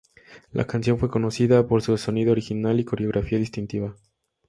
La 0.51 0.65
canción 0.65 0.97
fue 0.97 1.11
conocida 1.11 1.67
por 1.67 1.83
su 1.83 1.95
sonido 1.95 2.31
original 2.31 2.79
y 2.79 2.85
coreografía 2.85 3.37
distintiva. 3.37 3.95